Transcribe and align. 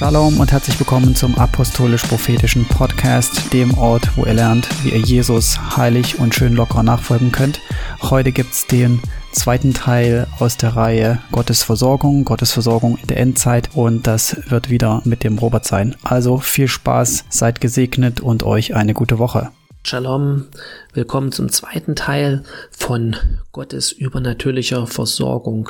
Shalom 0.00 0.40
und 0.40 0.50
herzlich 0.50 0.80
willkommen 0.80 1.14
zum 1.14 1.36
Apostolisch-Prophetischen 1.36 2.64
Podcast, 2.64 3.52
dem 3.52 3.76
Ort, 3.76 4.16
wo 4.16 4.24
ihr 4.24 4.32
lernt, 4.32 4.66
wie 4.82 4.92
ihr 4.92 4.98
Jesus 4.98 5.58
heilig 5.76 6.18
und 6.18 6.34
schön 6.34 6.54
locker 6.54 6.82
nachfolgen 6.82 7.32
könnt. 7.32 7.60
Heute 8.00 8.32
gibt's 8.32 8.66
den 8.66 9.02
zweiten 9.32 9.74
Teil 9.74 10.26
aus 10.38 10.56
der 10.56 10.74
Reihe 10.74 11.18
Gottes 11.32 11.62
Versorgung, 11.62 12.24
Gottes 12.24 12.50
Versorgung 12.52 12.96
in 12.96 13.08
der 13.08 13.18
Endzeit 13.18 13.76
und 13.76 14.06
das 14.06 14.38
wird 14.48 14.70
wieder 14.70 15.02
mit 15.04 15.22
dem 15.22 15.36
Robert 15.36 15.66
sein. 15.66 15.94
Also 16.02 16.38
viel 16.38 16.68
Spaß, 16.68 17.26
seid 17.28 17.60
gesegnet 17.60 18.22
und 18.22 18.42
euch 18.42 18.74
eine 18.74 18.94
gute 18.94 19.18
Woche. 19.18 19.50
Shalom, 19.84 20.46
willkommen 20.94 21.30
zum 21.30 21.50
zweiten 21.50 21.94
Teil 21.94 22.42
von 22.70 23.16
Gottes 23.52 23.92
übernatürlicher 23.92 24.86
Versorgung 24.86 25.68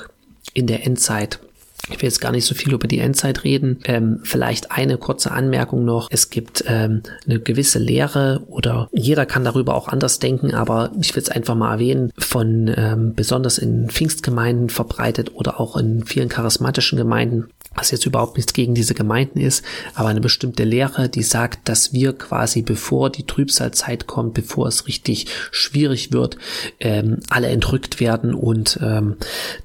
in 0.54 0.68
der 0.68 0.86
Endzeit. 0.86 1.40
Ich 1.90 2.00
will 2.00 2.08
jetzt 2.08 2.20
gar 2.20 2.32
nicht 2.32 2.44
so 2.46 2.54
viel 2.54 2.72
über 2.72 2.88
die 2.88 2.98
Endzeit 2.98 3.44
reden. 3.44 3.80
Ähm, 3.84 4.20
vielleicht 4.22 4.70
eine 4.70 4.96
kurze 4.96 5.32
Anmerkung 5.32 5.84
noch. 5.84 6.08
Es 6.10 6.30
gibt 6.30 6.64
ähm, 6.66 7.02
eine 7.26 7.40
gewisse 7.40 7.78
Lehre 7.78 8.42
oder 8.48 8.88
jeder 8.92 9.26
kann 9.26 9.44
darüber 9.44 9.74
auch 9.74 9.88
anders 9.88 10.18
denken, 10.18 10.54
aber 10.54 10.92
ich 11.00 11.14
will 11.14 11.22
es 11.22 11.28
einfach 11.28 11.54
mal 11.54 11.74
erwähnen, 11.74 12.12
von 12.18 12.72
ähm, 12.76 13.14
besonders 13.14 13.58
in 13.58 13.88
Pfingstgemeinden 13.90 14.70
verbreitet 14.70 15.34
oder 15.34 15.60
auch 15.60 15.76
in 15.76 16.04
vielen 16.04 16.28
charismatischen 16.28 16.96
Gemeinden, 16.98 17.48
was 17.74 17.90
jetzt 17.92 18.04
überhaupt 18.04 18.36
nichts 18.36 18.52
gegen 18.52 18.74
diese 18.74 18.94
Gemeinden 18.94 19.40
ist, 19.40 19.64
aber 19.94 20.08
eine 20.08 20.20
bestimmte 20.20 20.64
Lehre, 20.64 21.08
die 21.08 21.22
sagt, 21.22 21.68
dass 21.68 21.92
wir 21.92 22.12
quasi 22.12 22.62
bevor 22.62 23.10
die 23.10 23.26
Trübsalzeit 23.26 24.06
kommt, 24.06 24.34
bevor 24.34 24.66
es 24.66 24.86
richtig 24.86 25.26
schwierig 25.52 26.12
wird, 26.12 26.36
ähm, 26.80 27.18
alle 27.28 27.48
entrückt 27.48 28.00
werden 28.00 28.34
und 28.34 28.78
ähm, 28.82 29.16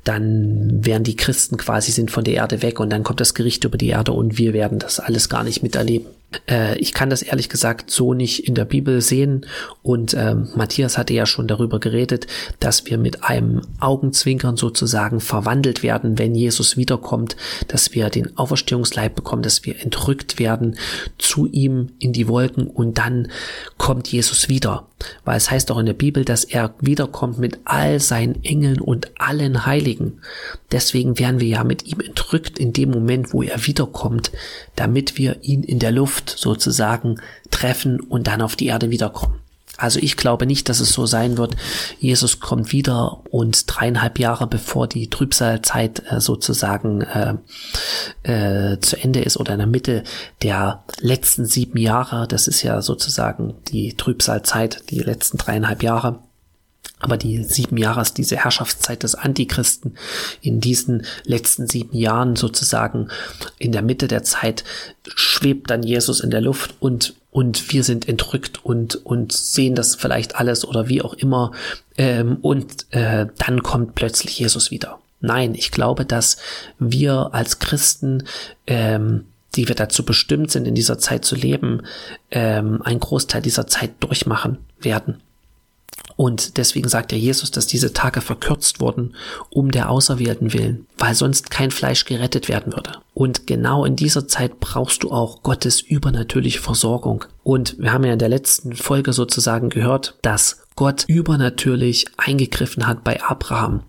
dann 0.03 0.85
werden 0.85 1.03
die 1.03 1.15
Christen 1.15 1.57
quasi 1.57 1.91
sind 1.91 2.11
von 2.11 2.23
der 2.23 2.35
Erde 2.35 2.61
weg 2.61 2.79
und 2.79 2.89
dann 2.91 3.03
kommt 3.03 3.19
das 3.21 3.33
Gericht 3.33 3.63
über 3.63 3.77
die 3.77 3.89
Erde 3.89 4.11
und 4.11 4.37
wir 4.37 4.53
werden 4.53 4.79
das 4.79 4.99
alles 4.99 5.27
gar 5.27 5.43
nicht 5.43 5.63
miterleben. 5.63 6.07
Äh, 6.49 6.77
ich 6.77 6.93
kann 6.93 7.09
das 7.09 7.21
ehrlich 7.21 7.49
gesagt 7.49 7.91
so 7.91 8.13
nicht 8.13 8.47
in 8.47 8.55
der 8.55 8.65
Bibel 8.65 9.01
sehen. 9.01 9.45
Und 9.81 10.13
äh, 10.13 10.35
Matthias 10.35 10.97
hatte 10.97 11.13
ja 11.13 11.25
schon 11.25 11.47
darüber 11.47 11.79
geredet, 11.79 12.27
dass 12.59 12.85
wir 12.85 12.97
mit 12.97 13.23
einem 13.23 13.61
Augenzwinkern 13.79 14.57
sozusagen 14.57 15.19
verwandelt 15.19 15.83
werden, 15.83 16.17
wenn 16.17 16.35
Jesus 16.35 16.77
wiederkommt, 16.77 17.35
dass 17.67 17.93
wir 17.93 18.09
den 18.09 18.37
Auferstehungsleib 18.37 19.15
bekommen, 19.15 19.43
dass 19.43 19.65
wir 19.65 19.81
entrückt 19.81 20.39
werden 20.39 20.77
zu 21.17 21.47
ihm 21.47 21.91
in 21.99 22.13
die 22.13 22.27
Wolken 22.27 22.67
und 22.67 22.97
dann 22.97 23.29
kommt 23.77 24.07
Jesus 24.07 24.49
wieder. 24.49 24.87
Weil 25.23 25.37
es 25.37 25.51
heißt 25.51 25.71
auch 25.71 25.77
in 25.77 25.85
der 25.85 25.93
Bibel, 25.93 26.23
dass 26.25 26.43
er 26.43 26.73
wiederkommt 26.79 27.37
mit 27.37 27.59
all 27.65 27.99
seinen 27.99 28.43
Engeln 28.43 28.79
und 28.79 29.11
allen 29.19 29.65
Heiligen. 29.65 30.21
Deswegen 30.71 31.19
werden 31.19 31.39
wir 31.39 31.47
ja 31.47 31.63
mit 31.63 31.85
ihm 31.85 31.99
entrückt 31.99 32.57
in 32.57 32.73
dem 32.73 32.91
Moment, 32.91 33.33
wo 33.33 33.43
er 33.43 33.65
wiederkommt, 33.65 34.31
damit 34.75 35.17
wir 35.17 35.37
ihn 35.41 35.63
in 35.63 35.79
der 35.79 35.91
Luft 35.91 36.29
sozusagen 36.29 37.19
treffen 37.51 37.99
und 37.99 38.27
dann 38.27 38.41
auf 38.41 38.55
die 38.55 38.67
Erde 38.67 38.89
wiederkommen. 38.89 39.44
Also 39.77 39.99
ich 39.99 40.17
glaube 40.17 40.45
nicht, 40.45 40.69
dass 40.69 40.79
es 40.79 40.89
so 40.89 41.05
sein 41.05 41.37
wird. 41.37 41.55
Jesus 41.99 42.39
kommt 42.39 42.71
wieder 42.71 43.21
und 43.29 43.65
dreieinhalb 43.67 44.19
Jahre 44.19 44.47
bevor 44.47 44.87
die 44.87 45.09
Trübsalzeit 45.09 46.03
äh, 46.09 46.21
sozusagen 46.21 47.01
äh, 47.01 47.35
äh, 48.23 48.79
zu 48.79 48.97
Ende 48.97 49.21
ist 49.21 49.37
oder 49.37 49.53
in 49.53 49.59
der 49.59 49.67
Mitte 49.67 50.03
der 50.41 50.83
letzten 50.99 51.45
sieben 51.45 51.77
Jahre, 51.77 52.27
das 52.27 52.47
ist 52.47 52.63
ja 52.63 52.81
sozusagen 52.81 53.55
die 53.67 53.95
Trübsalzeit, 53.95 54.89
die 54.89 54.99
letzten 54.99 55.37
dreieinhalb 55.37 55.83
Jahre, 55.83 56.19
aber 56.99 57.17
die 57.17 57.43
sieben 57.43 57.77
Jahres, 57.77 58.13
diese 58.13 58.37
Herrschaftszeit 58.37 59.03
des 59.03 59.15
Antichristen, 59.15 59.97
in 60.41 60.61
diesen 60.61 61.05
letzten 61.23 61.67
sieben 61.67 61.97
Jahren 61.97 62.35
sozusagen 62.35 63.09
in 63.57 63.71
der 63.71 63.81
Mitte 63.81 64.07
der 64.07 64.23
Zeit 64.23 64.63
schwebt 65.15 65.69
dann 65.69 65.83
Jesus 65.83 66.21
in 66.21 66.31
der 66.31 66.41
Luft 66.41 66.75
und 66.79 67.15
und 67.35 67.73
wir 67.73 67.83
sind 67.83 68.07
entrückt 68.07 68.63
und 68.63 68.95
und 68.95 69.33
sehen 69.33 69.75
das 69.75 69.95
vielleicht 69.95 70.37
alles 70.37 70.65
oder 70.65 70.87
wie 70.87 71.01
auch 71.01 71.13
immer 71.13 71.51
ähm, 71.97 72.37
und 72.41 72.85
äh, 72.91 73.27
dann 73.37 73.61
kommt 73.61 73.93
plötzlich 73.93 74.39
Jesus 74.39 74.71
wieder. 74.71 74.99
Nein, 75.19 75.53
ich 75.53 75.71
glaube, 75.71 76.05
dass 76.05 76.37
wir 76.79 77.31
als 77.33 77.59
Christen 77.59 78.23
ähm, 78.67 79.25
die 79.55 79.67
wir 79.69 79.75
dazu 79.75 80.03
bestimmt 80.03 80.51
sind, 80.51 80.67
in 80.67 80.75
dieser 80.75 80.97
Zeit 80.97 81.23
zu 81.23 81.35
leben, 81.35 81.83
ähm, 82.31 82.81
einen 82.81 82.99
Großteil 82.99 83.41
dieser 83.41 83.67
Zeit 83.67 83.91
durchmachen 84.01 84.57
werden. 84.81 85.21
Und 86.15 86.57
deswegen 86.57 86.87
sagt 86.87 87.11
ja 87.11 87.17
Jesus, 87.17 87.51
dass 87.51 87.67
diese 87.67 87.91
Tage 87.93 88.21
verkürzt 88.21 88.79
wurden, 88.79 89.15
um 89.49 89.71
der 89.71 89.89
Auserwählten 89.89 90.53
willen, 90.53 90.87
weil 90.97 91.13
sonst 91.13 91.51
kein 91.51 91.71
Fleisch 91.71 92.05
gerettet 92.05 92.47
werden 92.47 92.73
würde. 92.73 92.93
Und 93.13 93.47
genau 93.47 93.85
in 93.85 93.95
dieser 93.95 94.27
Zeit 94.27 94.59
brauchst 94.59 95.03
du 95.03 95.11
auch 95.11 95.43
Gottes 95.43 95.81
übernatürliche 95.81 96.59
Versorgung. 96.59 97.25
Und 97.43 97.77
wir 97.79 97.91
haben 97.91 98.05
ja 98.05 98.13
in 98.13 98.19
der 98.19 98.29
letzten 98.29 98.75
Folge 98.75 99.13
sozusagen 99.13 99.69
gehört, 99.69 100.17
dass 100.21 100.64
Gott 100.75 101.05
übernatürlich 101.07 102.05
eingegriffen 102.17 102.85
hat 102.85 103.03
bei 103.03 103.21
Abraham. 103.23 103.83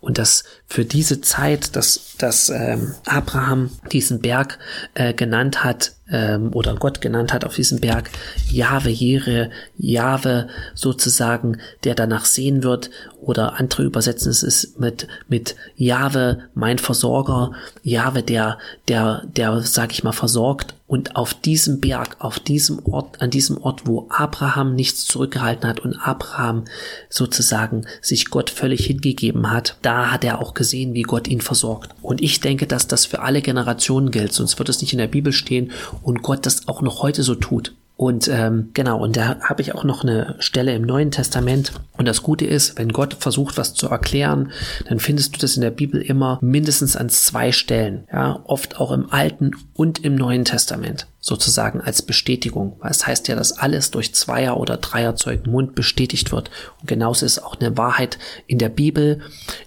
Und 0.00 0.16
dass 0.16 0.44
für 0.66 0.86
diese 0.86 1.20
Zeit, 1.20 1.76
dass, 1.76 2.16
dass 2.16 2.48
ähm, 2.48 2.94
Abraham 3.04 3.70
diesen 3.92 4.20
Berg 4.20 4.58
äh, 4.94 5.12
genannt 5.12 5.62
hat 5.62 5.92
ähm, 6.10 6.54
oder 6.54 6.74
Gott 6.76 7.02
genannt 7.02 7.34
hat 7.34 7.44
auf 7.44 7.56
diesem 7.56 7.80
Berg 7.80 8.10
Jahwe 8.50 8.88
Jere, 8.88 9.50
Jahwe 9.76 10.48
sozusagen, 10.74 11.58
der 11.84 11.94
danach 11.94 12.24
sehen 12.24 12.62
wird. 12.62 12.90
Oder 13.20 13.60
andere 13.60 13.82
übersetzen 13.82 14.30
es 14.30 14.42
ist 14.42 14.80
mit 14.80 15.06
mit 15.28 15.56
Jahwe 15.76 16.48
mein 16.54 16.78
Versorger, 16.78 17.52
Jahwe 17.82 18.22
der 18.22 18.58
der 18.88 19.24
der 19.26 19.60
sag 19.60 19.92
ich 19.92 20.04
mal 20.04 20.12
versorgt 20.12 20.74
und 20.90 21.14
auf 21.14 21.34
diesem 21.34 21.78
Berg, 21.78 22.16
auf 22.18 22.40
diesem 22.40 22.84
Ort, 22.84 23.22
an 23.22 23.30
diesem 23.30 23.58
Ort, 23.58 23.86
wo 23.86 24.08
Abraham 24.10 24.74
nichts 24.74 25.06
zurückgehalten 25.06 25.68
hat 25.68 25.78
und 25.78 25.94
Abraham 25.94 26.64
sozusagen 27.08 27.86
sich 28.02 28.28
Gott 28.28 28.50
völlig 28.50 28.86
hingegeben 28.86 29.52
hat, 29.52 29.76
da 29.82 30.10
hat 30.10 30.24
er 30.24 30.40
auch 30.40 30.52
gesehen, 30.52 30.92
wie 30.94 31.02
Gott 31.02 31.28
ihn 31.28 31.42
versorgt. 31.42 31.94
Und 32.02 32.20
ich 32.20 32.40
denke, 32.40 32.66
dass 32.66 32.88
das 32.88 33.06
für 33.06 33.20
alle 33.20 33.40
Generationen 33.40 34.10
gilt, 34.10 34.32
sonst 34.32 34.58
wird 34.58 34.68
es 34.68 34.80
nicht 34.80 34.92
in 34.92 34.98
der 34.98 35.06
Bibel 35.06 35.32
stehen 35.32 35.70
und 36.02 36.22
Gott 36.22 36.44
das 36.44 36.66
auch 36.66 36.82
noch 36.82 37.02
heute 37.02 37.22
so 37.22 37.36
tut. 37.36 37.72
Und 38.00 38.28
ähm, 38.28 38.70
genau, 38.72 38.98
und 38.98 39.18
da 39.18 39.40
habe 39.42 39.60
ich 39.60 39.74
auch 39.74 39.84
noch 39.84 40.04
eine 40.04 40.34
Stelle 40.38 40.74
im 40.74 40.84
Neuen 40.84 41.10
Testament. 41.10 41.72
Und 41.98 42.08
das 42.08 42.22
Gute 42.22 42.46
ist, 42.46 42.78
wenn 42.78 42.94
Gott 42.94 43.18
versucht, 43.20 43.58
was 43.58 43.74
zu 43.74 43.88
erklären, 43.88 44.52
dann 44.88 45.00
findest 45.00 45.36
du 45.36 45.38
das 45.38 45.56
in 45.56 45.60
der 45.60 45.70
Bibel 45.70 46.00
immer 46.00 46.38
mindestens 46.40 46.96
an 46.96 47.10
zwei 47.10 47.52
Stellen. 47.52 48.04
Ja, 48.10 48.40
oft 48.44 48.80
auch 48.80 48.92
im 48.92 49.12
Alten 49.12 49.50
und 49.74 50.02
im 50.02 50.14
Neuen 50.14 50.46
Testament 50.46 51.08
sozusagen 51.20 51.82
als 51.82 52.00
Bestätigung. 52.00 52.78
Weil 52.80 52.90
es 52.90 53.06
heißt 53.06 53.28
ja, 53.28 53.36
dass 53.36 53.52
alles 53.52 53.90
durch 53.90 54.14
Zweier- 54.14 54.56
oder 54.56 54.78
Dreierzeugen 54.78 55.52
Mund 55.52 55.74
bestätigt 55.74 56.32
wird. 56.32 56.50
Und 56.80 56.88
genauso 56.88 57.26
ist 57.26 57.44
auch 57.44 57.60
eine 57.60 57.76
Wahrheit 57.76 58.16
in 58.46 58.56
der 58.56 58.70
Bibel. 58.70 59.20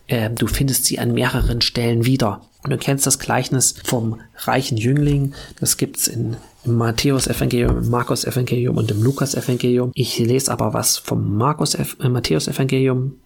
Äh, 0.08 0.32
du 0.32 0.48
findest 0.48 0.86
sie 0.86 0.98
an 0.98 1.14
mehreren 1.14 1.62
Stellen 1.62 2.08
wieder. 2.08 2.42
Und 2.64 2.72
du 2.72 2.78
kennst 2.80 3.06
das 3.06 3.20
Gleichnis 3.20 3.76
vom 3.84 4.22
reichen 4.38 4.78
Jüngling. 4.78 5.36
Das 5.60 5.78
gibt's 5.78 6.08
in 6.08 6.36
im 6.66 6.76
Matthäus-Evangelium, 6.78 7.78
im 7.78 7.90
Markus-Evangelium 7.90 8.78
und 8.78 8.92
im 8.92 9.04
Lukas-Evangelium. 9.04 9.92
Ich 9.94 10.20
lese 10.20 10.52
aber 10.52 10.74
was 10.74 10.98
vom 10.98 11.36
Markus 11.38 11.76
äh, 11.76 11.86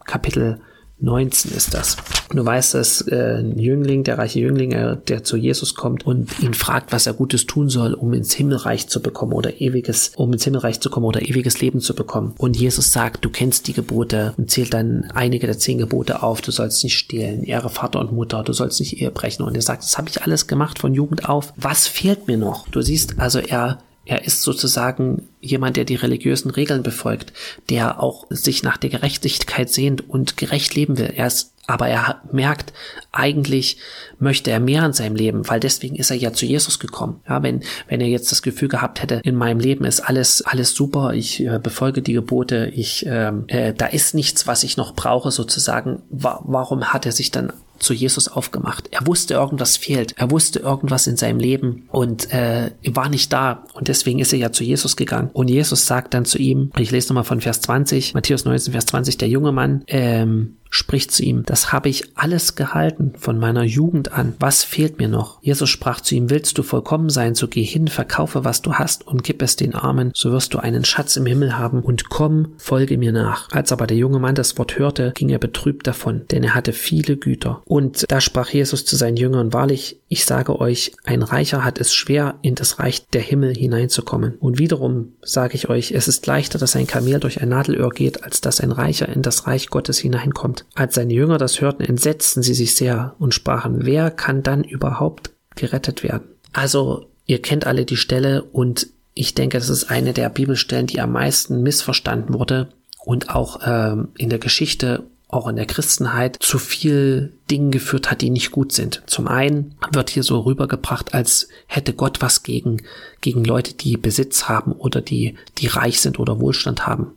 Kapitel 0.05 0.59
19 1.00 1.52
ist 1.52 1.74
das. 1.74 1.96
Du 2.30 2.44
weißt, 2.44 2.74
dass 2.74 3.02
äh, 3.08 3.38
ein 3.40 3.59
Jüngling, 3.59 4.03
der 4.03 4.18
reiche 4.18 4.40
Jüngling, 4.40 4.72
äh, 4.72 4.97
der 5.08 5.24
zu 5.24 5.38
Jesus 5.38 5.75
kommt 5.75 6.06
und 6.06 6.40
ihn 6.40 6.53
fragt, 6.53 6.91
was 6.91 7.06
er 7.06 7.13
Gutes 7.13 7.46
tun 7.46 7.69
soll, 7.69 7.94
um 7.94 8.13
ins 8.13 8.34
Himmelreich 8.34 8.88
zu 8.88 9.02
bekommen 9.02 9.34
oder 9.34 9.62
ewiges, 9.62 10.12
um 10.16 10.34
ins 10.34 10.44
Himmelreich 10.44 10.80
zu 10.80 10.90
kommen 10.90 11.06
oder 11.06 11.22
ewiges 11.22 11.62
Leben 11.62 11.80
zu 11.80 11.94
bekommen. 11.94 12.34
Und 12.38 12.58
Jesus 12.58 12.91
sagt, 12.91 13.23
du 13.23 13.29
kennst 13.29 13.67
die 13.67 13.73
Gebote 13.73 14.34
und 14.38 14.49
zählt 14.49 14.73
dann 14.73 15.09
einige 15.14 15.46
der 15.46 15.59
zehn 15.59 15.78
Gebote 15.78 16.23
auf. 16.23 16.41
Du 16.41 16.52
sollst 16.52 16.84
nicht 16.84 16.97
stehlen, 16.97 17.43
ehre 17.43 17.70
Vater 17.70 18.00
und 18.00 18.11
Mutter, 18.11 18.43
du 18.43 18.53
sollst 18.53 18.79
nicht 18.79 19.00
Ehe 19.00 19.11
brechen. 19.11 19.43
Und 19.43 19.55
er 19.55 19.61
sagt, 19.61 19.84
das 19.84 19.97
habe 19.97 20.09
ich 20.09 20.23
alles 20.23 20.47
gemacht 20.47 20.79
von 20.79 20.93
Jugend 20.93 21.29
auf. 21.29 21.53
Was 21.55 21.88
fehlt 21.88 22.28
mir 22.28 22.38
noch? 22.38 22.67
Du 22.70 22.82
siehst, 22.82 23.20
also 23.20 23.40
er 23.40 23.79
er 24.07 24.23
ist 24.23 24.41
sozusagen 24.41 25.27
jemand, 25.41 25.75
der 25.75 25.83
die 25.83 25.95
religiösen 25.95 26.49
Regeln 26.49 26.81
befolgt, 26.81 27.33
der 27.69 28.01
auch 28.01 28.25
sich 28.29 28.63
nach 28.63 28.77
der 28.77 28.89
Gerechtigkeit 28.89 29.69
sehnt 29.69 30.09
und 30.09 30.37
gerecht 30.37 30.75
leben 30.75 30.97
will. 30.97 31.11
Er 31.13 31.27
ist, 31.27 31.53
aber 31.67 31.89
er 31.89 32.21
merkt, 32.31 32.71
eigentlich 33.11 33.77
möchte 34.17 34.49
er 34.49 34.61
mehr 34.61 34.85
in 34.85 34.93
seinem 34.93 35.17
Leben, 35.17 35.49
weil 35.49 35.59
deswegen 35.59 35.97
ist 35.97 36.09
er 36.09 36.15
ja 36.15 36.31
zu 36.31 36.45
Jesus 36.45 36.79
gekommen. 36.79 37.19
Ja, 37.27 37.43
wenn, 37.43 37.63
wenn 37.89 37.99
er 37.99 38.07
jetzt 38.07 38.31
das 38.31 38.41
Gefühl 38.41 38.69
gehabt 38.69 39.01
hätte, 39.01 39.19
in 39.23 39.35
meinem 39.35 39.59
Leben 39.59 39.83
ist 39.83 39.99
alles, 39.99 40.41
alles 40.41 40.73
super, 40.73 41.13
ich 41.13 41.45
äh, 41.45 41.59
befolge 41.61 42.01
die 42.01 42.13
Gebote, 42.13 42.71
ich, 42.73 43.05
ähm, 43.05 43.43
äh, 43.47 43.73
da 43.73 43.87
ist 43.87 44.15
nichts, 44.15 44.47
was 44.47 44.63
ich 44.63 44.77
noch 44.77 44.95
brauche, 44.95 45.31
sozusagen, 45.31 46.01
wa 46.09 46.41
warum 46.45 46.93
hat 46.93 47.05
er 47.05 47.11
sich 47.11 47.31
dann 47.31 47.51
zu 47.79 47.94
Jesus 47.94 48.28
aufgemacht. 48.28 48.90
Er 48.91 49.06
wusste, 49.08 49.35
irgendwas 49.35 49.78
fehlt. 49.78 50.14
Er 50.18 50.32
wusste 50.32 50.59
irgendwas 50.59 51.08
in 51.08 51.18
seinem 51.18 51.40
Leben 51.40 51.88
und 51.91 52.32
äh, 52.32 52.72
war 52.85 53.09
nicht 53.09 53.32
da. 53.34 53.64
Und 53.74 53.88
deswegen 53.88 54.20
ist 54.20 54.34
er 54.34 54.40
ja 54.40 54.52
zu 54.52 54.64
Jesus 54.64 54.96
gegangen. 54.96 55.29
Und 55.34 55.50
Jesus 55.50 55.88
sagt 55.88 56.14
dann 56.14 56.26
zu 56.26 56.38
ihm, 56.38 56.72
ich 56.78 56.91
lese 56.91 57.09
nochmal 57.09 57.24
von 57.24 57.41
Vers 57.41 57.62
20, 57.62 58.14
Matthäus 58.14 58.46
19, 58.46 58.72
Vers 58.72 58.85
20, 58.88 59.18
der 59.18 59.29
junge 59.29 59.52
Mann, 59.52 59.84
ähm, 59.88 60.58
spricht 60.69 61.11
zu 61.11 61.23
ihm, 61.23 61.43
das 61.43 61.72
habe 61.72 61.90
ich 61.90 62.03
alles 62.16 62.55
gehalten 62.55 63.14
von 63.17 63.40
meiner 63.40 63.64
Jugend 63.64 64.11
an. 64.11 64.35
Was 64.40 64.64
fehlt 64.64 64.99
mir 64.99 65.08
noch? 65.08 65.41
Jesus 65.41 65.69
sprach 65.69 66.02
zu 66.02 66.16
ihm, 66.16 66.29
willst 66.29 66.58
du 66.58 66.64
vollkommen 66.64 67.09
sein, 67.09 67.35
so 67.35 67.47
geh 67.47 67.64
hin, 67.64 67.87
verkaufe, 67.87 68.43
was 68.43 68.61
du 68.61 68.73
hast 68.73 69.08
und 69.08 69.23
gib 69.23 69.41
es 69.41 69.55
den 69.55 69.75
Armen, 69.75 70.11
so 70.14 70.31
wirst 70.31 70.53
du 70.53 70.59
einen 70.59 70.85
Schatz 70.85 71.16
im 71.16 71.25
Himmel 71.25 71.58
haben 71.58 71.81
und 71.81 72.09
komm, 72.09 72.53
folge 72.58 72.97
mir 72.97 73.11
nach. 73.11 73.49
Als 73.52 73.72
aber 73.72 73.87
der 73.87 73.97
junge 73.97 74.19
Mann 74.19 74.35
das 74.35 74.58
Wort 74.58 74.78
hörte, 74.78 75.11
ging 75.16 75.29
er 75.29 75.40
betrübt 75.40 75.87
davon, 75.87 76.25
denn 76.31 76.43
er 76.43 76.55
hatte 76.55 76.73
viele 76.73 77.17
Güter. 77.17 77.61
Und 77.66 78.05
da 78.09 78.22
sprach 78.22 78.49
Jesus 78.49 78.85
zu 78.85 78.96
seinen 78.96 79.17
Jüngern, 79.17 79.53
wahrlich, 79.53 80.02
ich 80.09 80.25
sage 80.25 80.59
euch, 80.59 80.93
ein 81.03 81.22
Reicher 81.22 81.64
hat 81.64 81.79
es 81.79 81.93
schwer, 81.93 82.35
in 82.41 82.55
das 82.55 82.79
Reich 82.79 83.08
der 83.08 83.22
Himmel 83.22 83.55
hineinzukommen. 83.55 84.35
Und 84.40 84.59
wiederum 84.59 85.14
sage 85.22 85.55
ich 85.55 85.69
euch, 85.69 85.91
es 85.91 86.08
ist 86.08 86.25
leichter, 86.28 86.59
dass 86.59 86.75
ein 86.75 86.87
Kamel 86.87 87.19
durch 87.19 87.41
ein 87.41 87.49
Nadelöhr 87.49 87.90
geht, 87.90 88.23
als 88.23 88.41
dass 88.41 88.61
ein 88.61 88.72
Reicher 88.72 89.09
in 89.09 89.22
das 89.22 89.47
Reich 89.47 89.69
Gottes 89.69 89.97
hineinkommt. 89.97 90.56
Als 90.75 90.95
seine 90.95 91.13
Jünger 91.13 91.37
das 91.37 91.61
hörten, 91.61 91.83
entsetzten 91.83 92.43
sie 92.43 92.53
sich 92.53 92.75
sehr 92.75 93.15
und 93.19 93.33
sprachen, 93.33 93.85
wer 93.85 94.11
kann 94.11 94.43
dann 94.43 94.63
überhaupt 94.63 95.31
gerettet 95.55 96.03
werden? 96.03 96.27
Also, 96.53 97.07
ihr 97.25 97.41
kennt 97.41 97.65
alle 97.65 97.85
die 97.85 97.97
Stelle 97.97 98.43
und 98.43 98.87
ich 99.13 99.33
denke, 99.33 99.57
das 99.57 99.69
ist 99.69 99.89
eine 99.89 100.13
der 100.13 100.29
Bibelstellen, 100.29 100.87
die 100.87 101.01
am 101.01 101.11
meisten 101.11 101.63
missverstanden 101.63 102.33
wurde 102.33 102.69
und 103.03 103.29
auch 103.29 103.61
ähm, 103.65 104.09
in 104.17 104.29
der 104.29 104.39
Geschichte 104.39 105.03
auch 105.29 105.47
in 105.47 105.57
der 105.57 105.65
Christenheit 105.65 106.37
zu 106.39 106.57
viel 106.57 107.33
Dingen 107.51 107.71
geführt 107.71 108.09
hat, 108.09 108.21
die 108.21 108.29
nicht 108.29 108.51
gut 108.51 108.71
sind. 108.71 109.03
Zum 109.07 109.27
einen 109.27 109.75
wird 109.91 110.09
hier 110.09 110.23
so 110.23 110.39
rübergebracht, 110.39 111.13
als 111.13 111.49
hätte 111.65 111.93
Gott 111.93 112.21
was 112.21 112.43
gegen, 112.43 112.81
gegen 113.19 113.43
Leute, 113.43 113.73
die 113.73 113.97
Besitz 113.97 114.47
haben 114.47 114.71
oder 114.71 115.01
die, 115.01 115.35
die 115.57 115.67
reich 115.67 115.99
sind 115.99 116.19
oder 116.19 116.39
Wohlstand 116.39 116.87
haben. 116.87 117.11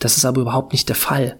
Das 0.00 0.16
ist 0.16 0.24
aber 0.24 0.40
überhaupt 0.40 0.72
nicht 0.72 0.88
der 0.88 0.96
Fall, 0.96 1.36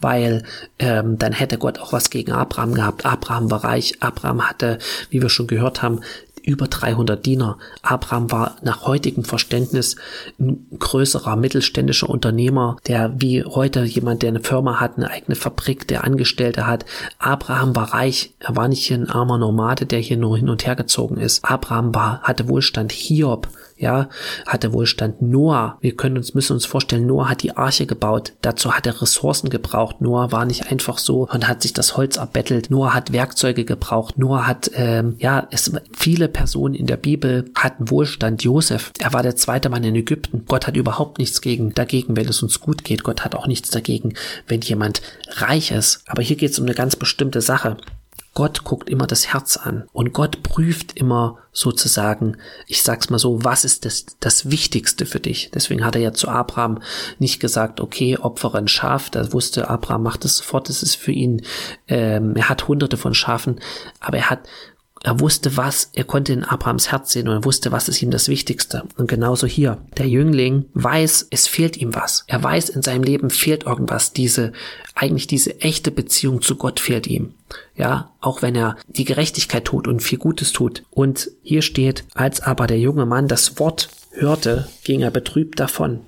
weil 0.00 0.44
ähm, 0.78 1.18
dann 1.18 1.32
hätte 1.32 1.58
Gott 1.58 1.78
auch 1.78 1.92
was 1.92 2.10
gegen 2.10 2.32
Abraham 2.32 2.74
gehabt. 2.74 3.06
Abraham 3.06 3.50
war 3.50 3.64
reich, 3.64 3.94
Abraham 4.00 4.48
hatte, 4.48 4.78
wie 5.10 5.22
wir 5.22 5.28
schon 5.28 5.46
gehört 5.46 5.82
haben, 5.82 6.00
über 6.44 6.66
300 6.66 7.24
Diener. 7.24 7.58
Abraham 7.82 8.30
war 8.30 8.56
nach 8.62 8.84
heutigem 8.84 9.24
Verständnis 9.24 9.96
ein 10.38 10.66
größerer 10.78 11.36
mittelständischer 11.36 12.10
Unternehmer, 12.10 12.76
der 12.86 13.12
wie 13.20 13.44
heute 13.44 13.84
jemand, 13.84 14.22
der 14.22 14.30
eine 14.30 14.40
Firma 14.40 14.80
hat, 14.80 14.96
eine 14.96 15.10
eigene 15.10 15.36
Fabrik, 15.36 15.86
der 15.88 16.04
Angestellte 16.04 16.66
hat. 16.66 16.84
Abraham 17.18 17.76
war 17.76 17.94
reich. 17.94 18.34
Er 18.40 18.56
war 18.56 18.68
nicht 18.68 18.90
ein 18.90 19.08
armer 19.08 19.38
Nomade, 19.38 19.86
der 19.86 20.00
hier 20.00 20.16
nur 20.16 20.36
hin 20.36 20.48
und 20.48 20.66
her 20.66 20.76
gezogen 20.76 21.16
ist. 21.18 21.44
Abraham 21.44 21.94
war, 21.94 22.22
hatte 22.22 22.48
Wohlstand. 22.48 22.92
Hiob 22.92 23.48
ja, 23.82 24.08
hatte 24.46 24.72
Wohlstand. 24.72 25.20
Noah, 25.20 25.76
wir 25.80 25.96
können 25.96 26.16
uns, 26.16 26.34
müssen 26.34 26.54
uns 26.54 26.64
vorstellen, 26.64 27.06
Noah 27.06 27.28
hat 27.28 27.42
die 27.42 27.56
Arche 27.56 27.84
gebaut. 27.84 28.32
Dazu 28.40 28.72
hat 28.72 28.86
er 28.86 29.02
Ressourcen 29.02 29.50
gebraucht. 29.50 30.00
Noah 30.00 30.30
war 30.32 30.44
nicht 30.44 30.70
einfach 30.70 30.98
so 30.98 31.28
und 31.28 31.48
hat 31.48 31.62
sich 31.62 31.72
das 31.72 31.96
Holz 31.96 32.16
erbettelt. 32.16 32.70
Noah 32.70 32.94
hat 32.94 33.12
Werkzeuge 33.12 33.64
gebraucht. 33.64 34.18
Noah 34.18 34.46
hat, 34.46 34.70
ähm, 34.74 35.16
ja, 35.18 35.48
es, 35.50 35.72
viele 35.92 36.28
Personen 36.28 36.74
in 36.74 36.86
der 36.86 36.96
Bibel 36.96 37.50
hatten 37.56 37.90
Wohlstand. 37.90 38.44
Josef, 38.44 38.92
er 39.00 39.12
war 39.12 39.24
der 39.24 39.36
zweite 39.36 39.68
Mann 39.68 39.84
in 39.84 39.96
Ägypten. 39.96 40.44
Gott 40.46 40.68
hat 40.68 40.76
überhaupt 40.76 41.18
nichts 41.18 41.40
gegen, 41.40 41.74
dagegen, 41.74 42.16
wenn 42.16 42.28
es 42.28 42.42
uns 42.42 42.60
gut 42.60 42.84
geht. 42.84 43.02
Gott 43.02 43.24
hat 43.24 43.34
auch 43.34 43.48
nichts 43.48 43.70
dagegen, 43.70 44.14
wenn 44.46 44.60
jemand 44.60 45.02
reich 45.28 45.72
ist. 45.72 46.02
Aber 46.06 46.22
hier 46.22 46.36
geht 46.36 46.52
es 46.52 46.58
um 46.60 46.66
eine 46.66 46.74
ganz 46.74 46.94
bestimmte 46.94 47.40
Sache. 47.40 47.76
Gott 48.34 48.64
guckt 48.64 48.88
immer 48.88 49.06
das 49.06 49.32
Herz 49.32 49.56
an 49.58 49.88
und 49.92 50.12
Gott 50.12 50.42
prüft 50.42 50.96
immer 50.96 51.38
sozusagen, 51.52 52.38
ich 52.66 52.82
sag's 52.82 53.10
mal 53.10 53.18
so, 53.18 53.44
was 53.44 53.64
ist 53.64 53.84
das, 53.84 54.06
das 54.20 54.50
Wichtigste 54.50 55.04
für 55.04 55.20
dich? 55.20 55.50
Deswegen 55.52 55.84
hat 55.84 55.96
er 55.96 56.00
ja 56.00 56.12
zu 56.14 56.28
Abraham 56.28 56.80
nicht 57.18 57.40
gesagt, 57.40 57.80
okay, 57.80 58.16
opfere 58.16 58.56
ein 58.56 58.68
Schaf, 58.68 59.10
da 59.10 59.32
wusste 59.34 59.68
Abraham 59.68 60.02
macht 60.02 60.24
es 60.24 60.38
sofort, 60.38 60.70
das 60.70 60.82
ist 60.82 60.94
für 60.94 61.12
ihn, 61.12 61.42
ähm, 61.88 62.34
er 62.34 62.48
hat 62.48 62.68
hunderte 62.68 62.96
von 62.96 63.12
Schafen, 63.12 63.60
aber 64.00 64.16
er 64.16 64.30
hat 64.30 64.48
er 65.04 65.18
wusste 65.18 65.56
was, 65.56 65.90
er 65.94 66.04
konnte 66.04 66.32
in 66.32 66.44
Abrahams 66.44 66.92
Herz 66.92 67.12
sehen 67.12 67.28
und 67.28 67.34
er 67.34 67.44
wusste, 67.44 67.72
was 67.72 67.88
ist 67.88 68.02
ihm 68.02 68.12
das 68.12 68.28
Wichtigste. 68.28 68.84
Und 68.96 69.08
genauso 69.08 69.46
hier. 69.48 69.78
Der 69.98 70.06
Jüngling 70.08 70.66
weiß, 70.74 71.26
es 71.30 71.48
fehlt 71.48 71.76
ihm 71.76 71.94
was. 71.94 72.24
Er 72.28 72.42
weiß, 72.42 72.68
in 72.68 72.82
seinem 72.82 73.02
Leben 73.02 73.30
fehlt 73.30 73.64
irgendwas. 73.64 74.12
Diese, 74.12 74.52
eigentlich 74.94 75.26
diese 75.26 75.60
echte 75.60 75.90
Beziehung 75.90 76.40
zu 76.40 76.54
Gott 76.54 76.78
fehlt 76.78 77.08
ihm. 77.08 77.34
Ja, 77.76 78.12
auch 78.20 78.42
wenn 78.42 78.54
er 78.54 78.76
die 78.86 79.04
Gerechtigkeit 79.04 79.64
tut 79.64 79.88
und 79.88 80.00
viel 80.00 80.18
Gutes 80.18 80.52
tut. 80.52 80.84
Und 80.90 81.30
hier 81.42 81.62
steht, 81.62 82.04
als 82.14 82.40
aber 82.40 82.68
der 82.68 82.78
junge 82.78 83.06
Mann 83.06 83.26
das 83.26 83.58
Wort 83.58 83.88
hörte, 84.12 84.68
ging 84.84 85.00
er 85.00 85.10
betrübt 85.10 85.58
davon. 85.58 86.00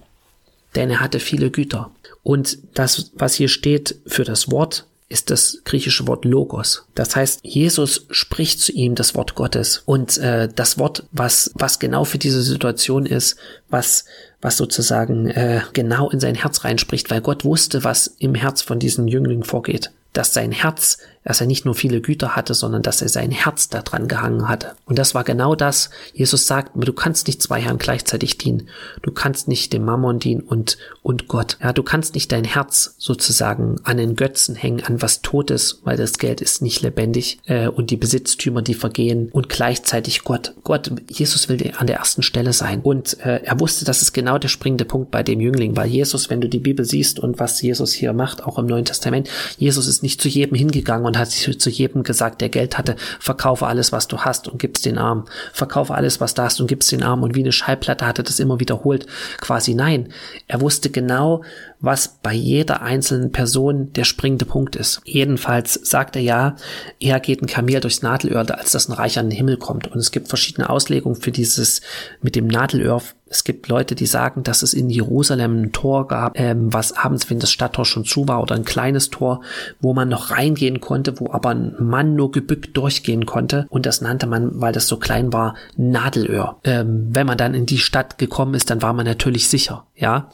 Denn 0.76 0.90
er 0.90 1.00
hatte 1.00 1.18
viele 1.18 1.50
Güter. 1.50 1.90
Und 2.22 2.58
das, 2.74 3.10
was 3.14 3.34
hier 3.34 3.48
steht 3.48 3.96
für 4.06 4.24
das 4.24 4.50
Wort, 4.50 4.86
ist 5.08 5.30
das 5.30 5.58
griechische 5.64 6.06
Wort 6.06 6.24
Logos. 6.24 6.86
Das 6.94 7.14
heißt, 7.14 7.40
Jesus 7.42 8.06
spricht 8.10 8.60
zu 8.60 8.72
ihm 8.72 8.94
das 8.94 9.14
Wort 9.14 9.34
Gottes 9.34 9.82
und 9.84 10.16
äh, 10.18 10.48
das 10.54 10.78
Wort, 10.78 11.04
was 11.12 11.50
was 11.54 11.78
genau 11.78 12.04
für 12.04 12.18
diese 12.18 12.42
Situation 12.42 13.04
ist, 13.06 13.36
was 13.68 14.06
was 14.40 14.56
sozusagen 14.56 15.28
äh, 15.28 15.62
genau 15.72 16.10
in 16.10 16.20
sein 16.20 16.34
Herz 16.34 16.64
reinspricht, 16.64 17.10
weil 17.10 17.20
Gott 17.20 17.44
wusste, 17.44 17.84
was 17.84 18.06
im 18.18 18.34
Herz 18.34 18.62
von 18.62 18.78
diesem 18.78 19.06
Jüngling 19.06 19.44
vorgeht, 19.44 19.90
dass 20.12 20.32
sein 20.32 20.52
Herz 20.52 20.98
dass 21.24 21.40
er 21.40 21.46
nicht 21.46 21.64
nur 21.64 21.74
viele 21.74 22.00
Güter 22.00 22.36
hatte, 22.36 22.54
sondern 22.54 22.82
dass 22.82 23.02
er 23.02 23.08
sein 23.08 23.30
Herz 23.30 23.68
daran 23.68 24.08
gehangen 24.08 24.48
hatte. 24.48 24.72
Und 24.84 24.98
das 24.98 25.14
war 25.14 25.24
genau 25.24 25.54
das. 25.54 25.90
Jesus 26.12 26.46
sagt, 26.46 26.72
du 26.74 26.92
kannst 26.92 27.26
nicht 27.26 27.42
zwei 27.42 27.60
Herren 27.60 27.78
gleichzeitig 27.78 28.38
dienen. 28.38 28.68
Du 29.02 29.10
kannst 29.10 29.48
nicht 29.48 29.72
dem 29.72 29.84
Mammon 29.84 30.18
dienen 30.18 30.40
und, 30.40 30.78
und 31.02 31.28
Gott. 31.28 31.56
Ja, 31.62 31.72
du 31.72 31.82
kannst 31.82 32.14
nicht 32.14 32.30
dein 32.30 32.44
Herz 32.44 32.94
sozusagen 32.98 33.76
an 33.84 33.96
den 33.96 34.16
Götzen 34.16 34.54
hängen, 34.54 34.84
an 34.84 35.00
was 35.00 35.22
Totes, 35.22 35.80
weil 35.84 35.96
das 35.96 36.18
Geld 36.18 36.40
ist 36.40 36.62
nicht 36.62 36.82
lebendig 36.82 37.38
äh, 37.46 37.68
und 37.68 37.90
die 37.90 37.96
Besitztümer, 37.96 38.62
die 38.62 38.74
vergehen 38.74 39.30
und 39.32 39.48
gleichzeitig 39.48 40.22
Gott. 40.24 40.54
Gott, 40.62 40.90
Jesus 41.10 41.48
will 41.48 41.54
an 41.78 41.86
der 41.86 41.96
ersten 41.96 42.22
Stelle 42.22 42.52
sein. 42.52 42.80
Und 42.82 43.18
äh, 43.20 43.40
er 43.42 43.60
wusste, 43.60 43.84
das 43.84 44.02
ist 44.02 44.12
genau 44.12 44.38
der 44.38 44.48
springende 44.48 44.84
Punkt 44.84 45.10
bei 45.10 45.22
dem 45.22 45.40
Jüngling, 45.40 45.76
weil 45.76 45.88
Jesus, 45.88 46.28
wenn 46.28 46.40
du 46.40 46.48
die 46.48 46.58
Bibel 46.58 46.84
siehst 46.84 47.18
und 47.18 47.38
was 47.38 47.62
Jesus 47.62 47.92
hier 47.92 48.12
macht, 48.12 48.44
auch 48.44 48.58
im 48.58 48.66
Neuen 48.66 48.84
Testament, 48.84 49.28
Jesus 49.56 49.86
ist 49.86 50.02
nicht 50.02 50.20
zu 50.20 50.28
jedem 50.28 50.56
hingegangen 50.56 51.06
und 51.06 51.13
und 51.14 51.18
hat 51.18 51.30
zu 51.30 51.70
jedem 51.70 52.02
gesagt, 52.02 52.40
der 52.40 52.48
Geld 52.48 52.76
hatte, 52.76 52.96
verkaufe 53.20 53.66
alles, 53.66 53.92
was 53.92 54.08
du 54.08 54.18
hast 54.18 54.48
und 54.48 54.58
gib's 54.58 54.82
den 54.82 54.98
Arm. 54.98 55.26
Verkaufe 55.52 55.94
alles, 55.94 56.20
was 56.20 56.34
du 56.34 56.42
hast 56.42 56.60
und 56.60 56.66
gib's 56.66 56.88
den 56.88 57.02
Arm. 57.02 57.22
Und 57.22 57.34
wie 57.34 57.40
eine 57.40 57.52
Schallplatte 57.52 58.06
hatte 58.06 58.22
das 58.22 58.40
immer 58.40 58.60
wiederholt. 58.60 59.06
Quasi 59.40 59.74
nein. 59.74 60.08
Er 60.48 60.60
wusste 60.60 60.90
genau, 60.90 61.44
was 61.80 62.08
bei 62.22 62.32
jeder 62.32 62.82
einzelnen 62.82 63.32
Person 63.32 63.92
der 63.92 64.04
springende 64.04 64.44
Punkt 64.44 64.76
ist. 64.76 65.00
Jedenfalls 65.04 65.74
sagt 65.74 66.16
er 66.16 66.22
ja, 66.22 66.56
eher 66.98 67.20
geht 67.20 67.42
ein 67.42 67.46
Kamel 67.46 67.80
durchs 67.80 68.02
Nadelöhr, 68.02 68.44
als 68.56 68.72
dass 68.72 68.88
ein 68.88 68.92
Reich 68.92 69.18
an 69.18 69.28
den 69.28 69.36
Himmel 69.36 69.56
kommt. 69.56 69.86
Und 69.86 69.98
es 69.98 70.10
gibt 70.10 70.28
verschiedene 70.28 70.70
Auslegungen 70.70 71.20
für 71.20 71.32
dieses 71.32 71.80
mit 72.22 72.36
dem 72.36 72.46
Nadelöhr. 72.46 73.02
Es 73.34 73.42
gibt 73.42 73.66
Leute, 73.66 73.96
die 73.96 74.06
sagen, 74.06 74.44
dass 74.44 74.62
es 74.62 74.74
in 74.74 74.90
Jerusalem 74.90 75.62
ein 75.62 75.72
Tor 75.72 76.06
gab, 76.06 76.38
ähm, 76.38 76.72
was 76.72 76.92
abends, 76.92 77.28
wenn 77.30 77.40
das 77.40 77.50
Stadttor 77.50 77.84
schon 77.84 78.04
zu 78.04 78.28
war, 78.28 78.40
oder 78.40 78.54
ein 78.54 78.64
kleines 78.64 79.10
Tor, 79.10 79.40
wo 79.80 79.92
man 79.92 80.08
noch 80.08 80.30
reingehen 80.30 80.80
konnte, 80.80 81.18
wo 81.18 81.32
aber 81.32 81.48
ein 81.48 81.74
Mann 81.80 82.14
nur 82.14 82.30
gebückt 82.30 82.76
durchgehen 82.76 83.26
konnte. 83.26 83.66
Und 83.70 83.86
das 83.86 84.00
nannte 84.00 84.28
man, 84.28 84.60
weil 84.60 84.72
das 84.72 84.86
so 84.86 84.98
klein 84.98 85.32
war, 85.32 85.56
Nadelöhr. 85.76 86.58
Ähm, 86.62 87.08
wenn 87.10 87.26
man 87.26 87.36
dann 87.36 87.54
in 87.54 87.66
die 87.66 87.78
Stadt 87.78 88.18
gekommen 88.18 88.54
ist, 88.54 88.70
dann 88.70 88.82
war 88.82 88.92
man 88.92 89.04
natürlich 89.04 89.48
sicher, 89.48 89.84
ja. 89.96 90.30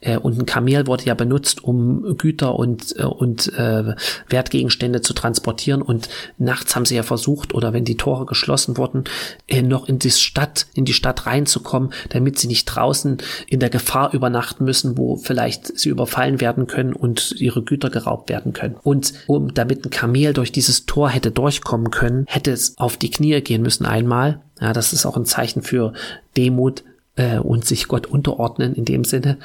Äh, 0.00 0.16
und 0.16 0.38
ein 0.38 0.46
Kamel 0.46 0.86
wurde 0.86 1.04
ja 1.04 1.14
benutzt, 1.14 1.62
um 1.62 2.16
Güter 2.16 2.56
und, 2.56 2.96
äh, 2.98 3.04
und 3.04 3.52
äh, 3.54 3.94
Wertgegenstände 4.28 5.02
zu 5.02 5.12
transportieren. 5.12 5.82
Und 5.82 6.08
nachts 6.38 6.74
haben 6.74 6.86
sie 6.86 6.96
ja 6.96 7.02
versucht, 7.02 7.54
oder 7.54 7.72
wenn 7.74 7.84
die 7.84 7.98
Tore 7.98 8.24
geschlossen 8.24 8.78
wurden, 8.78 9.04
äh, 9.48 9.60
noch 9.62 9.86
in 9.86 9.98
die 9.98 10.10
Stadt, 10.10 10.66
in 10.74 10.86
die 10.86 10.94
Stadt 10.94 11.26
reinzukommen, 11.26 11.92
damit 12.08 12.38
sie 12.38 12.46
nicht 12.46 12.64
draußen 12.64 13.18
in 13.46 13.60
der 13.60 13.70
Gefahr 13.70 14.14
übernachten 14.14 14.64
müssen, 14.64 14.96
wo 14.96 15.16
vielleicht 15.16 15.78
sie 15.78 15.90
überfallen 15.90 16.40
werden 16.40 16.66
können 16.66 16.94
und 16.94 17.34
ihre 17.38 17.62
Güter 17.62 17.90
geraubt 17.90 18.30
werden 18.30 18.54
können. 18.54 18.76
Und 18.82 19.12
um 19.26 19.52
damit 19.52 19.84
ein 19.84 19.90
Kamel 19.90 20.32
durch 20.32 20.52
dieses 20.52 20.86
Tor 20.86 21.10
hätte 21.10 21.30
durchkommen 21.30 21.90
können, 21.90 22.24
hätte 22.28 22.50
es 22.50 22.78
auf 22.78 22.96
die 22.96 23.10
Knie 23.10 23.42
gehen 23.42 23.62
müssen 23.62 23.84
einmal. 23.84 24.40
Ja, 24.60 24.72
das 24.72 24.92
ist 24.92 25.04
auch 25.04 25.16
ein 25.16 25.24
Zeichen 25.26 25.62
für 25.62 25.92
Demut, 26.36 26.84
äh, 27.16 27.38
und 27.38 27.64
sich 27.64 27.88
Gott 27.88 28.06
unterordnen 28.06 28.74
in 28.74 28.84
dem 28.84 29.04
Sinne, 29.04 29.38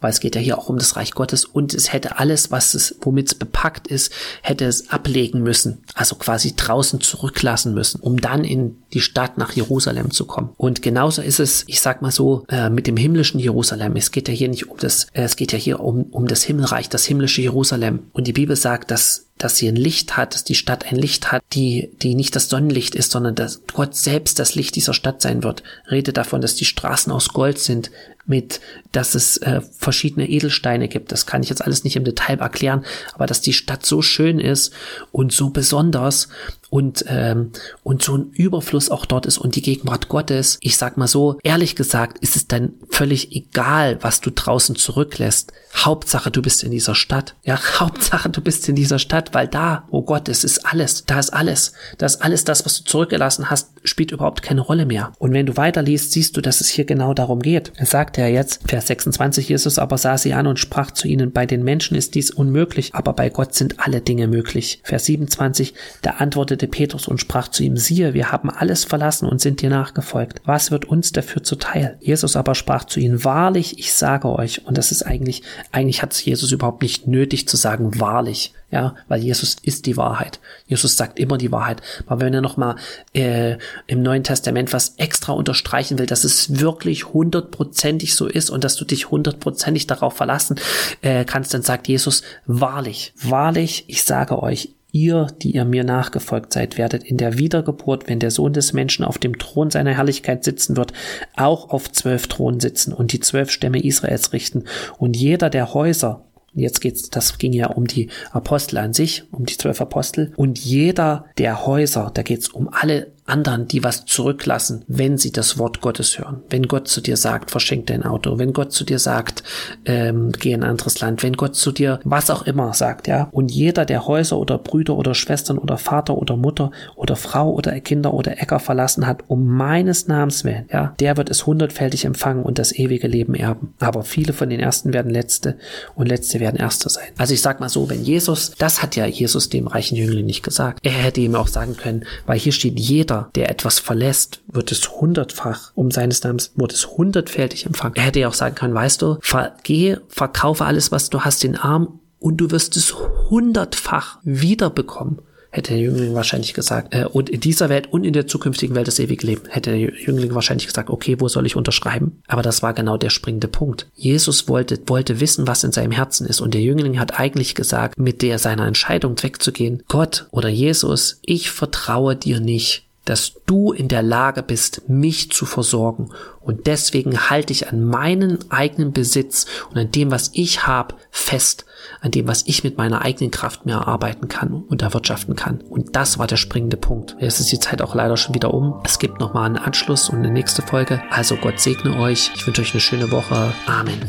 weil 0.00 0.10
es 0.10 0.20
geht 0.20 0.34
ja 0.34 0.40
hier 0.40 0.58
auch 0.58 0.68
um 0.68 0.78
das 0.78 0.96
Reich 0.96 1.12
Gottes 1.12 1.44
und 1.44 1.74
es 1.74 1.92
hätte 1.92 2.18
alles, 2.18 2.50
was 2.50 2.74
es, 2.74 2.96
womit 3.00 3.28
es 3.28 3.34
bepackt 3.34 3.86
ist, 3.86 4.12
hätte 4.42 4.64
es 4.64 4.90
ablegen 4.90 5.42
müssen, 5.42 5.84
also 5.94 6.16
quasi 6.16 6.54
draußen 6.56 7.00
zurücklassen 7.00 7.74
müssen, 7.74 8.00
um 8.00 8.20
dann 8.20 8.44
in 8.44 8.76
die 8.92 9.00
Stadt 9.00 9.38
nach 9.38 9.52
Jerusalem 9.52 10.10
zu 10.10 10.24
kommen. 10.26 10.50
Und 10.56 10.82
genauso 10.82 11.22
ist 11.22 11.40
es, 11.40 11.64
ich 11.66 11.80
sag 11.80 12.02
mal 12.02 12.10
so, 12.10 12.44
äh, 12.48 12.70
mit 12.70 12.86
dem 12.86 12.96
himmlischen 12.96 13.40
Jerusalem. 13.40 13.96
Es 13.96 14.10
geht 14.10 14.28
ja 14.28 14.34
hier 14.34 14.48
nicht 14.48 14.68
um 14.68 14.76
das, 14.78 15.06
äh, 15.12 15.22
es 15.22 15.36
geht 15.36 15.52
ja 15.52 15.58
hier 15.58 15.80
um, 15.80 16.04
um 16.04 16.26
das 16.26 16.42
Himmelreich, 16.42 16.88
das 16.88 17.04
himmlische 17.04 17.42
Jerusalem. 17.42 18.10
Und 18.12 18.26
die 18.26 18.32
Bibel 18.32 18.56
sagt, 18.56 18.90
dass 18.90 19.23
dass 19.38 19.56
sie 19.56 19.68
ein 19.68 19.76
Licht 19.76 20.16
hat, 20.16 20.34
dass 20.34 20.44
die 20.44 20.54
Stadt 20.54 20.86
ein 20.86 20.96
Licht 20.96 21.32
hat, 21.32 21.42
die, 21.52 21.90
die 22.02 22.14
nicht 22.14 22.36
das 22.36 22.48
Sonnenlicht 22.48 22.94
ist, 22.94 23.10
sondern 23.10 23.34
dass 23.34 23.62
Gott 23.72 23.96
selbst 23.96 24.38
das 24.38 24.54
Licht 24.54 24.76
dieser 24.76 24.94
Stadt 24.94 25.20
sein 25.20 25.42
wird. 25.42 25.62
Rede 25.90 26.12
davon, 26.12 26.40
dass 26.40 26.54
die 26.54 26.64
Straßen 26.64 27.12
aus 27.12 27.30
Gold 27.30 27.58
sind, 27.58 27.90
mit, 28.26 28.60
dass 28.92 29.14
es 29.14 29.36
äh, 29.38 29.60
verschiedene 29.78 30.28
Edelsteine 30.28 30.88
gibt. 30.88 31.12
Das 31.12 31.26
kann 31.26 31.42
ich 31.42 31.48
jetzt 31.48 31.62
alles 31.62 31.84
nicht 31.84 31.96
im 31.96 32.04
Detail 32.04 32.38
erklären, 32.38 32.84
aber 33.14 33.26
dass 33.26 33.40
die 33.40 33.52
Stadt 33.52 33.84
so 33.84 34.02
schön 34.02 34.38
ist 34.38 34.72
und 35.12 35.32
so 35.32 35.50
besonders 35.50 36.28
und, 36.70 37.04
ähm, 37.06 37.52
und 37.82 38.02
so 38.02 38.16
ein 38.16 38.30
Überfluss 38.32 38.90
auch 38.90 39.06
dort 39.06 39.26
ist 39.26 39.38
und 39.38 39.54
die 39.54 39.62
Gegenwart 39.62 40.08
Gottes. 40.08 40.58
Ich 40.60 40.76
sag 40.76 40.96
mal 40.96 41.06
so, 41.06 41.38
ehrlich 41.44 41.76
gesagt, 41.76 42.18
ist 42.18 42.34
es 42.34 42.48
dann 42.48 42.72
völlig 42.90 43.30
egal, 43.30 43.98
was 44.00 44.20
du 44.20 44.30
draußen 44.30 44.74
zurücklässt. 44.74 45.52
Hauptsache, 45.76 46.30
du 46.30 46.42
bist 46.42 46.64
in 46.64 46.70
dieser 46.70 46.94
Stadt. 46.94 47.36
Ja, 47.44 47.60
Hauptsache, 47.78 48.28
du 48.30 48.40
bist 48.40 48.68
in 48.68 48.74
dieser 48.74 48.98
Stadt, 48.98 49.34
weil 49.34 49.46
da, 49.46 49.86
oh 49.90 50.02
Gott, 50.02 50.28
es 50.28 50.42
ist 50.42 50.66
alles. 50.66 51.04
Da 51.06 51.20
ist 51.20 51.30
alles. 51.30 51.74
Da 51.98 52.06
ist 52.06 52.22
alles 52.22 52.44
das, 52.44 52.64
was 52.64 52.78
du 52.78 52.84
zurückgelassen 52.84 53.50
hast, 53.50 53.70
spielt 53.84 54.10
überhaupt 54.10 54.42
keine 54.42 54.62
Rolle 54.62 54.86
mehr. 54.86 55.12
Und 55.18 55.32
wenn 55.32 55.46
du 55.46 55.56
weiterliest, 55.56 56.12
siehst 56.12 56.36
du, 56.36 56.40
dass 56.40 56.60
es 56.60 56.68
hier 56.68 56.84
genau 56.84 57.14
darum 57.14 57.40
geht. 57.40 57.72
Er 57.76 57.86
sagt 57.86 58.16
ja 58.16 58.26
jetzt, 58.26 58.60
Vers 58.66 58.86
26, 58.88 59.48
Jesus 59.48 59.78
aber 59.78 59.98
sah 59.98 60.18
sie 60.18 60.32
an 60.32 60.46
und 60.46 60.58
sprach 60.58 60.90
zu 60.90 61.06
ihnen, 61.06 61.32
bei 61.32 61.46
den 61.46 61.62
Menschen 61.62 61.96
ist 61.96 62.14
dies 62.14 62.30
unmöglich, 62.30 62.94
aber 62.94 63.12
bei 63.12 63.28
Gott 63.28 63.54
sind 63.54 63.80
alle 63.80 64.00
Dinge 64.00 64.26
möglich. 64.26 64.80
Vers 64.82 65.04
27, 65.04 65.74
da 66.02 66.12
antwortete 66.12 66.66
Petrus 66.66 67.06
und 67.06 67.20
sprach 67.20 67.48
zu 67.48 67.62
ihm, 67.62 67.76
siehe, 67.76 68.14
wir 68.14 68.32
haben 68.32 68.50
alles 68.50 68.84
verlassen 68.84 69.28
und 69.28 69.40
sind 69.40 69.60
dir 69.60 69.70
nachgefolgt. 69.70 70.40
Was 70.44 70.70
wird 70.70 70.86
uns 70.86 71.12
dafür 71.12 71.42
zuteil? 71.42 71.98
Jesus 72.00 72.36
aber 72.36 72.54
sprach 72.54 72.84
zu 72.84 73.00
ihnen, 73.00 73.24
wahrlich, 73.24 73.78
ich 73.78 73.92
sage 73.92 74.28
euch, 74.28 74.66
und 74.66 74.78
das 74.78 74.92
ist 74.92 75.02
eigentlich, 75.02 75.42
eigentlich 75.72 76.02
hat 76.02 76.12
es 76.12 76.24
Jesus 76.24 76.52
überhaupt 76.52 76.82
nicht 76.82 77.06
nötig 77.06 77.46
zu 77.48 77.56
sagen, 77.56 78.00
wahrlich. 78.00 78.54
Ja, 78.74 78.96
weil 79.06 79.22
Jesus 79.22 79.56
ist 79.62 79.86
die 79.86 79.96
Wahrheit. 79.96 80.40
Jesus 80.66 80.96
sagt 80.96 81.20
immer 81.20 81.38
die 81.38 81.52
Wahrheit. 81.52 81.80
Aber 82.06 82.22
wenn 82.22 82.34
er 82.34 82.40
nochmal 82.40 82.74
äh, 83.12 83.56
im 83.86 84.02
Neuen 84.02 84.24
Testament 84.24 84.72
was 84.72 84.94
extra 84.96 85.32
unterstreichen 85.32 85.98
will, 85.98 86.06
dass 86.06 86.24
es 86.24 86.60
wirklich 86.60 87.12
hundertprozentig 87.12 88.14
so 88.14 88.26
ist 88.26 88.50
und 88.50 88.64
dass 88.64 88.76
du 88.76 88.84
dich 88.84 89.10
hundertprozentig 89.10 89.86
darauf 89.86 90.16
verlassen 90.16 90.60
äh, 91.02 91.24
kannst, 91.24 91.54
dann 91.54 91.62
sagt 91.62 91.88
Jesus, 91.88 92.22
wahrlich, 92.46 93.12
wahrlich, 93.20 93.84
ich 93.88 94.04
sage 94.04 94.42
euch, 94.42 94.74
ihr, 94.94 95.26
die 95.42 95.50
ihr 95.50 95.64
mir 95.64 95.82
nachgefolgt 95.82 96.52
seid, 96.52 96.78
werdet 96.78 97.02
in 97.02 97.16
der 97.16 97.36
Wiedergeburt, 97.36 98.08
wenn 98.08 98.20
der 98.20 98.30
Sohn 98.30 98.52
des 98.52 98.72
Menschen 98.72 99.04
auf 99.04 99.18
dem 99.18 99.38
Thron 99.38 99.70
seiner 99.70 99.92
Herrlichkeit 99.92 100.44
sitzen 100.44 100.76
wird, 100.76 100.92
auch 101.36 101.70
auf 101.70 101.90
zwölf 101.90 102.28
Thronen 102.28 102.60
sitzen 102.60 102.92
und 102.92 103.12
die 103.12 103.18
zwölf 103.18 103.50
Stämme 103.50 103.82
Israels 103.82 104.32
richten. 104.32 104.64
Und 104.96 105.16
jeder 105.16 105.50
der 105.50 105.74
Häuser, 105.74 106.24
Jetzt 106.56 106.80
geht's, 106.80 107.10
das 107.10 107.38
ging 107.38 107.52
ja 107.52 107.66
um 107.66 107.88
die 107.88 108.10
Apostel 108.30 108.78
an 108.78 108.92
sich, 108.92 109.24
um 109.32 109.44
die 109.44 109.56
zwölf 109.56 109.80
Apostel. 109.80 110.32
Und 110.36 110.60
jeder 110.60 111.24
der 111.36 111.66
Häuser, 111.66 112.12
da 112.14 112.22
geht's 112.22 112.48
um 112.48 112.68
alle 112.68 113.08
anderen, 113.26 113.66
die 113.68 113.82
was 113.82 114.04
zurücklassen, 114.04 114.84
wenn 114.86 115.16
sie 115.16 115.32
das 115.32 115.56
Wort 115.56 115.80
Gottes 115.80 116.18
hören. 116.18 116.42
Wenn 116.50 116.68
Gott 116.68 116.88
zu 116.88 117.00
dir 117.00 117.16
sagt, 117.16 117.50
verschenk 117.50 117.86
dein 117.86 118.04
Auto, 118.04 118.38
wenn 118.38 118.52
Gott 118.52 118.72
zu 118.72 118.84
dir 118.84 118.98
sagt, 118.98 119.42
ähm, 119.86 120.32
geh 120.32 120.52
in 120.52 120.62
ein 120.62 120.70
anderes 120.70 121.00
Land, 121.00 121.22
wenn 121.22 121.32
Gott 121.32 121.56
zu 121.56 121.72
dir 121.72 122.00
was 122.04 122.28
auch 122.28 122.42
immer 122.42 122.74
sagt, 122.74 123.08
ja. 123.08 123.28
Und 123.30 123.50
jeder, 123.50 123.86
der 123.86 124.06
Häuser 124.06 124.36
oder 124.36 124.58
Brüder 124.58 124.96
oder 124.96 125.14
Schwestern 125.14 125.56
oder 125.56 125.78
Vater 125.78 126.18
oder 126.18 126.36
Mutter 126.36 126.70
oder 126.96 127.16
Frau 127.16 127.50
oder 127.50 127.78
Kinder 127.80 128.12
oder 128.12 128.42
Äcker 128.42 128.60
verlassen 128.60 129.06
hat, 129.06 129.22
um 129.28 129.46
meines 129.46 130.06
Namens 130.06 130.44
willen, 130.44 130.68
ja, 130.70 130.94
der 131.00 131.16
wird 131.16 131.30
es 131.30 131.46
hundertfältig 131.46 132.04
empfangen 132.04 132.42
und 132.42 132.58
das 132.58 132.72
ewige 132.72 133.08
Leben 133.08 133.34
erben. 133.34 133.74
Aber 133.80 134.02
viele 134.02 134.34
von 134.34 134.50
den 134.50 134.60
Ersten 134.60 134.92
werden 134.92 135.10
Letzte 135.10 135.56
und 135.94 136.08
Letzte 136.08 136.40
werden 136.40 136.56
Erste 136.56 136.90
sein. 136.90 137.08
Also 137.16 137.32
ich 137.32 137.40
sag 137.40 137.60
mal 137.60 137.70
so, 137.70 137.88
wenn 137.88 138.04
Jesus, 138.04 138.52
das 138.58 138.82
hat 138.82 138.96
ja 138.96 139.06
Jesus 139.06 139.48
dem 139.48 139.66
reichen 139.66 139.96
Jüngling 139.96 140.26
nicht 140.26 140.42
gesagt. 140.42 140.80
Er 140.82 140.92
hätte 140.92 141.22
ihm 141.22 141.34
auch 141.36 141.48
sagen 141.48 141.76
können, 141.76 142.04
weil 142.26 142.38
hier 142.38 142.52
steht 142.52 142.78
jeder 142.78 143.13
jeder, 143.14 143.30
der 143.34 143.50
etwas 143.50 143.78
verlässt, 143.78 144.40
wird 144.46 144.72
es 144.72 144.90
hundertfach 144.90 145.72
um 145.74 145.90
seines 145.90 146.22
Namens, 146.22 146.52
wird 146.56 146.72
es 146.72 146.88
hundertfältig 146.88 147.66
empfangen. 147.66 147.96
Er 147.96 148.04
hätte 148.04 148.20
ja 148.20 148.28
auch 148.28 148.34
sagen 148.34 148.54
können, 148.54 148.74
weißt 148.74 149.02
du, 149.02 149.18
geh, 149.62 149.96
verkaufe 150.08 150.64
alles, 150.64 150.92
was 150.92 151.10
du 151.10 151.20
hast, 151.20 151.42
den 151.42 151.56
Arm 151.56 152.00
und 152.18 152.38
du 152.38 152.50
wirst 152.50 152.76
es 152.76 152.94
hundertfach 153.30 154.18
wiederbekommen 154.22 155.20
hätte 155.50 155.74
der 155.74 155.82
Jüngling 155.82 156.14
wahrscheinlich 156.14 156.52
gesagt. 156.52 156.92
Äh, 156.92 157.04
und 157.04 157.30
in 157.30 157.38
dieser 157.38 157.68
Welt 157.68 157.86
und 157.92 158.02
in 158.02 158.12
der 158.12 158.26
zukünftigen 158.26 158.74
Welt 158.74 158.88
das 158.88 158.98
ewige 158.98 159.24
Leben, 159.24 159.42
hätte 159.48 159.70
der 159.70 159.78
Jüngling 159.78 160.34
wahrscheinlich 160.34 160.66
gesagt, 160.66 160.90
okay, 160.90 161.20
wo 161.20 161.28
soll 161.28 161.46
ich 161.46 161.54
unterschreiben? 161.54 162.20
Aber 162.26 162.42
das 162.42 162.64
war 162.64 162.74
genau 162.74 162.96
der 162.96 163.10
springende 163.10 163.46
Punkt. 163.46 163.86
Jesus 163.94 164.48
wollte, 164.48 164.80
wollte 164.86 165.20
wissen, 165.20 165.46
was 165.46 165.62
in 165.62 165.70
seinem 165.70 165.92
Herzen 165.92 166.26
ist. 166.26 166.40
Und 166.40 166.54
der 166.54 166.60
Jüngling 166.60 166.98
hat 166.98 167.20
eigentlich 167.20 167.54
gesagt, 167.54 168.00
mit 168.00 168.20
der 168.20 168.40
seiner 168.40 168.66
Entscheidung 168.66 169.14
wegzugehen, 169.22 169.84
Gott 169.86 170.26
oder 170.32 170.48
Jesus, 170.48 171.20
ich 171.22 171.52
vertraue 171.52 172.16
dir 172.16 172.40
nicht 172.40 172.84
dass 173.04 173.34
du 173.46 173.72
in 173.72 173.88
der 173.88 174.02
Lage 174.02 174.42
bist, 174.42 174.88
mich 174.88 175.30
zu 175.30 175.46
versorgen. 175.46 176.10
Und 176.40 176.66
deswegen 176.66 177.30
halte 177.30 177.52
ich 177.52 177.68
an 177.68 177.84
meinen 177.84 178.50
eigenen 178.50 178.92
Besitz 178.92 179.46
und 179.70 179.78
an 179.78 179.90
dem, 179.90 180.10
was 180.10 180.30
ich 180.34 180.66
habe, 180.66 180.94
fest, 181.10 181.64
an 182.00 182.10
dem, 182.10 182.26
was 182.26 182.44
ich 182.46 182.64
mit 182.64 182.76
meiner 182.76 183.02
eigenen 183.02 183.30
Kraft 183.30 183.66
mehr 183.66 183.76
erarbeiten 183.76 184.28
kann 184.28 184.64
und 184.68 184.82
erwirtschaften 184.82 185.36
kann. 185.36 185.60
Und 185.60 185.96
das 185.96 186.18
war 186.18 186.26
der 186.26 186.36
springende 186.36 186.76
Punkt. 186.76 187.16
Jetzt 187.20 187.40
ist 187.40 187.52
die 187.52 187.60
Zeit 187.60 187.82
auch 187.82 187.94
leider 187.94 188.16
schon 188.16 188.34
wieder 188.34 188.52
um. 188.52 188.80
Es 188.84 188.98
gibt 188.98 189.20
nochmal 189.20 189.46
einen 189.46 189.56
Anschluss 189.56 190.08
und 190.08 190.18
eine 190.18 190.30
nächste 190.30 190.62
Folge. 190.62 191.02
Also 191.10 191.36
Gott 191.36 191.60
segne 191.60 191.96
euch. 191.98 192.30
Ich 192.34 192.46
wünsche 192.46 192.62
euch 192.62 192.72
eine 192.72 192.80
schöne 192.80 193.10
Woche. 193.10 193.54
Amen. 193.66 194.00